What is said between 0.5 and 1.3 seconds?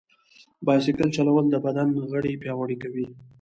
بایسکل